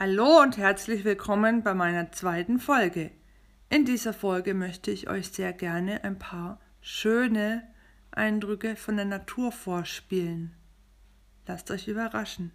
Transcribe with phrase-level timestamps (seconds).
[0.00, 3.10] Hallo und herzlich willkommen bei meiner zweiten Folge.
[3.68, 7.66] In dieser Folge möchte ich euch sehr gerne ein paar schöne
[8.12, 10.54] Eindrücke von der Natur vorspielen.
[11.48, 12.52] Lasst euch überraschen.